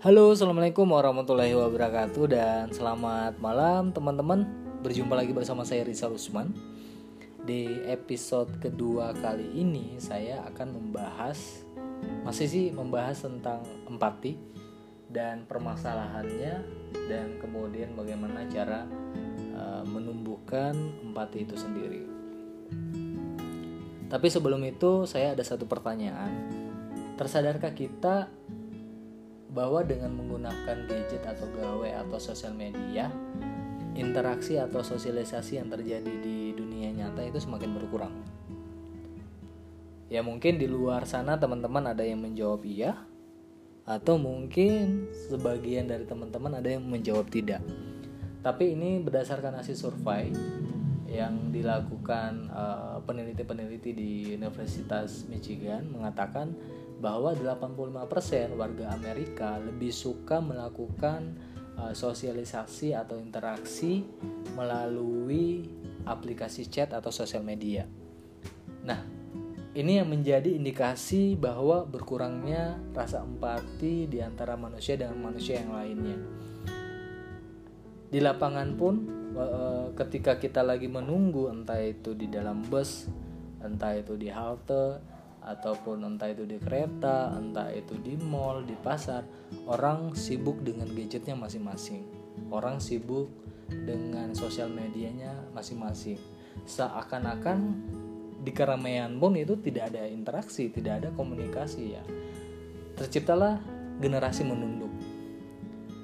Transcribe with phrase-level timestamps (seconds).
[0.00, 4.48] Halo, assalamualaikum warahmatullahi wabarakatuh, dan selamat malam teman-teman.
[4.80, 6.56] Berjumpa lagi bersama saya Rizal Usman.
[7.44, 11.68] Di episode kedua kali ini, saya akan membahas,
[12.24, 13.60] masih sih membahas tentang
[13.92, 14.40] empati
[15.12, 16.64] dan permasalahannya,
[17.04, 18.88] dan kemudian bagaimana cara
[19.52, 20.80] uh, menumbuhkan
[21.12, 22.08] empati itu sendiri.
[24.08, 26.32] Tapi sebelum itu, saya ada satu pertanyaan.
[27.20, 28.32] Tersadarkah kita
[29.50, 33.10] bahwa dengan menggunakan gadget atau gawe atau sosial media
[33.98, 38.14] interaksi atau sosialisasi yang terjadi di dunia nyata itu semakin berkurang.
[40.10, 42.98] Ya mungkin di luar sana teman-teman ada yang menjawab iya
[43.86, 47.62] atau mungkin sebagian dari teman-teman ada yang menjawab tidak.
[48.40, 50.32] Tapi ini berdasarkan hasil survei
[51.10, 56.54] yang dilakukan eh, peneliti-peneliti uh, di Universitas Michigan mengatakan
[57.00, 61.32] bahwa 85% warga Amerika lebih suka melakukan
[61.80, 64.04] uh, sosialisasi atau interaksi
[64.52, 65.64] melalui
[66.04, 67.88] aplikasi chat atau sosial media.
[68.84, 69.00] Nah,
[69.72, 76.18] ini yang menjadi indikasi bahwa berkurangnya rasa empati di antara manusia dengan manusia yang lainnya.
[78.10, 78.94] Di lapangan pun
[79.38, 83.06] uh, ketika kita lagi menunggu entah itu di dalam bus,
[83.62, 84.98] entah itu di halte,
[85.40, 89.24] ataupun entah itu di kereta, entah itu di mall, di pasar,
[89.66, 92.04] orang sibuk dengan gadgetnya masing-masing.
[92.52, 93.32] Orang sibuk
[93.70, 96.20] dengan sosial medianya masing-masing.
[96.66, 97.58] Seakan-akan
[98.40, 102.02] di keramaian pun itu tidak ada interaksi, tidak ada komunikasi ya.
[102.96, 103.60] Terciptalah
[104.00, 104.92] generasi menunduk.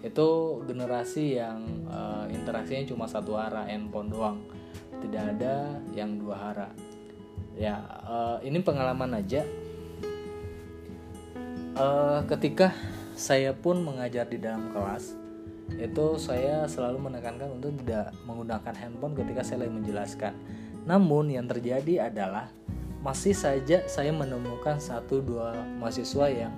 [0.00, 4.38] Itu generasi yang uh, interaksinya cuma satu arah, handphone doang.
[4.98, 6.72] Tidak ada yang dua arah
[7.58, 9.42] ya uh, ini pengalaman aja.
[11.78, 12.74] Uh, ketika
[13.14, 15.14] saya pun mengajar di dalam kelas
[15.76, 20.32] itu saya selalu menekankan untuk tidak menggunakan handphone ketika saya lagi menjelaskan.
[20.88, 22.48] Namun yang terjadi adalah
[23.04, 26.54] masih saja saya menemukan satu dua mahasiswa yang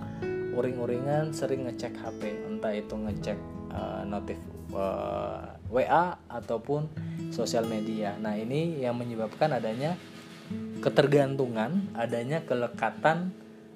[0.55, 3.38] uring-uringan sering ngecek HP entah itu ngecek
[3.75, 4.38] uh, notif
[4.72, 6.87] uh, WA ataupun
[7.34, 8.17] sosial media.
[8.19, 9.99] Nah ini yang menyebabkan adanya
[10.81, 13.33] ketergantungan, adanya kelekatan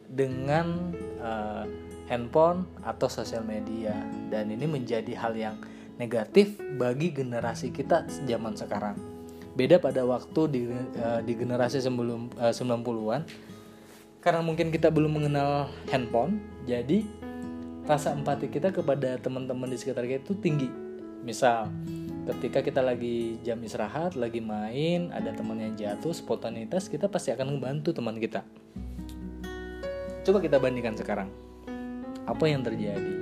[0.09, 1.65] dengan uh,
[2.09, 3.97] handphone atau sosial media
[4.29, 5.57] dan ini menjadi hal yang
[5.97, 8.97] negatif bagi generasi kita zaman sekarang.
[9.55, 10.61] Beda pada waktu di
[10.99, 13.23] uh, di generasi sebelum uh, 90-an
[14.25, 17.05] karena mungkin kita belum mengenal handphone, jadi
[17.85, 20.84] rasa empati kita kepada teman-teman di sekitar kita itu tinggi.
[21.25, 21.73] Misal
[22.29, 27.57] ketika kita lagi jam istirahat lagi main ada teman yang jatuh spontanitas kita pasti akan
[27.57, 28.45] membantu teman kita.
[30.25, 31.29] Coba kita bandingkan sekarang.
[32.29, 33.17] Apa yang terjadi?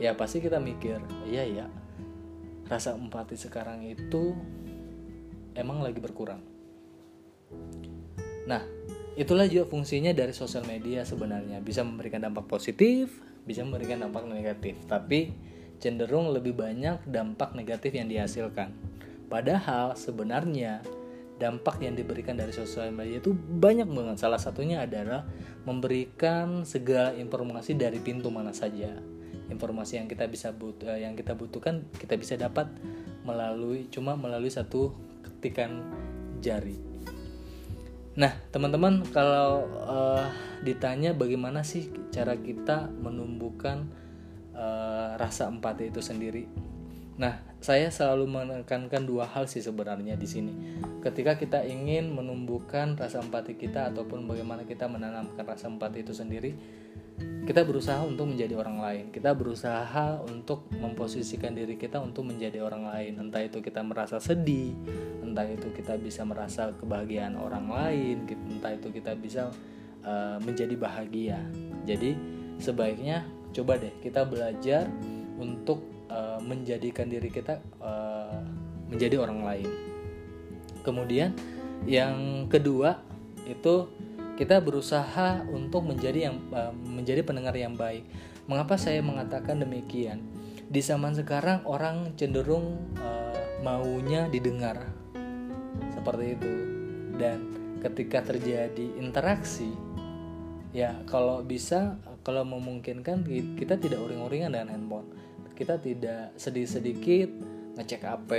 [0.00, 1.66] Ya pasti kita mikir iya ya
[2.68, 4.36] rasa empati sekarang itu
[5.56, 6.44] emang lagi berkurang.
[8.44, 8.64] Nah
[9.16, 11.60] itulah juga fungsinya dari sosial media sebenarnya.
[11.64, 14.76] Bisa memberikan dampak positif bisa memberikan dampak negatif.
[14.86, 15.32] Tapi
[15.80, 18.70] cenderung lebih banyak dampak negatif yang dihasilkan.
[19.26, 20.84] Padahal sebenarnya
[21.40, 24.20] dampak yang diberikan dari sosial media itu banyak banget.
[24.20, 25.24] Salah satunya adalah
[25.64, 28.92] memberikan segala informasi dari pintu mana saja.
[29.48, 32.68] Informasi yang kita bisa but eh, yang kita butuhkan kita bisa dapat
[33.24, 34.92] melalui cuma melalui satu
[35.24, 35.80] ketikan
[36.44, 36.76] jari.
[38.20, 40.26] Nah, teman-teman kalau uh,
[40.60, 43.86] ditanya bagaimana sih cara kita menumbuhkan
[44.60, 46.44] uh, rasa empati itu sendiri.
[47.20, 50.52] Nah, saya selalu menekankan dua hal sih sebenarnya di sini.
[51.04, 56.56] Ketika kita ingin menumbuhkan rasa empati kita ataupun bagaimana kita menanamkan rasa empati itu sendiri,
[57.44, 59.04] kita berusaha untuk menjadi orang lain.
[59.12, 63.12] Kita berusaha untuk memposisikan diri kita untuk menjadi orang lain.
[63.20, 64.72] Entah itu kita merasa sedih,
[65.20, 68.16] entah itu kita bisa merasa kebahagiaan orang lain,
[68.48, 69.52] entah itu kita bisa
[70.08, 71.44] uh, menjadi bahagia.
[71.84, 72.16] Jadi,
[72.56, 74.86] sebaiknya coba deh kita belajar
[75.40, 78.42] untuk uh, menjadikan diri kita uh,
[78.90, 79.70] menjadi orang lain.
[80.82, 81.36] Kemudian
[81.88, 83.00] yang kedua
[83.48, 83.88] itu
[84.36, 88.04] kita berusaha untuk menjadi yang uh, menjadi pendengar yang baik.
[88.48, 90.24] Mengapa saya mengatakan demikian?
[90.70, 94.80] Di zaman sekarang orang cenderung uh, maunya didengar.
[95.92, 96.52] Seperti itu.
[97.20, 97.38] Dan
[97.84, 99.68] ketika terjadi interaksi
[100.70, 101.98] ya kalau bisa
[102.30, 103.26] kalau memungkinkan
[103.58, 105.10] kita tidak uring-uringan dengan handphone.
[105.58, 107.26] Kita tidak sedih-sedikit
[107.74, 108.30] ngecek HP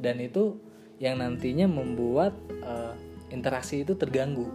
[0.00, 0.56] dan itu
[0.96, 2.32] yang nantinya membuat
[2.64, 2.96] uh,
[3.28, 4.48] interaksi itu terganggu.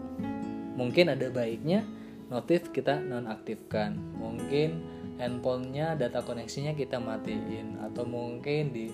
[0.74, 1.86] Mungkin ada baiknya
[2.34, 4.02] notif kita nonaktifkan.
[4.18, 4.82] Mungkin
[5.22, 7.78] handphonenya data koneksinya kita matiin.
[7.86, 8.90] Atau mungkin di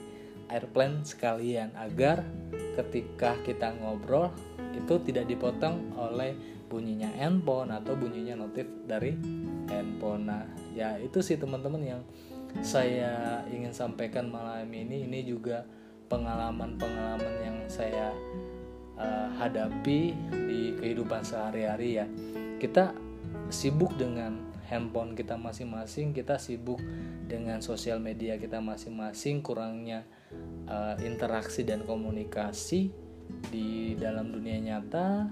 [0.51, 1.71] airplane sekalian.
[1.79, 2.27] Agar
[2.75, 4.35] ketika kita ngobrol
[4.75, 6.35] itu tidak dipotong oleh
[6.71, 9.12] bunyinya handphone atau bunyinya notif dari
[9.68, 10.23] handphone.
[10.31, 12.01] Nah ya itu sih teman-teman yang
[12.63, 15.03] saya ingin sampaikan malam ini.
[15.03, 15.68] Ini juga
[16.07, 18.15] pengalaman-pengalaman yang saya
[18.95, 20.15] uh, hadapi
[20.47, 22.07] di kehidupan sehari-hari ya.
[22.56, 22.95] Kita
[23.51, 26.79] sibuk dengan handphone kita masing-masing kita sibuk
[27.27, 30.07] dengan sosial media kita masing-masing kurangnya
[30.71, 32.88] uh, interaksi dan komunikasi
[33.51, 35.27] di dalam dunia nyata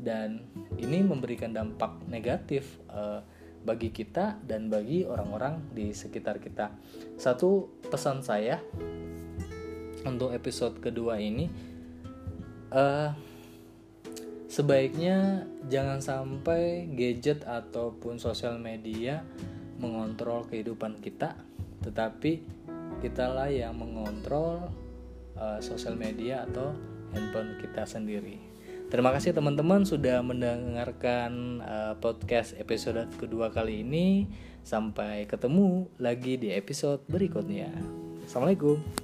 [0.00, 0.48] dan
[0.80, 3.20] ini memberikan dampak negatif uh,
[3.60, 6.72] bagi kita dan bagi orang-orang di sekitar kita.
[7.20, 8.56] Satu pesan saya
[10.08, 11.52] untuk episode kedua ini,
[12.72, 13.12] uh,
[14.48, 19.20] sebaiknya jangan sampai gadget ataupun sosial media
[19.76, 21.36] mengontrol kehidupan kita,
[21.84, 22.40] tetapi
[23.04, 24.72] kitalah yang mengontrol
[25.36, 26.72] uh, sosial media atau
[27.12, 28.49] handphone kita sendiri.
[28.90, 34.26] Terima kasih teman-teman sudah mendengarkan uh, podcast episode kedua kali ini.
[34.66, 37.70] Sampai ketemu lagi di episode berikutnya.
[38.26, 38.99] Assalamualaikum.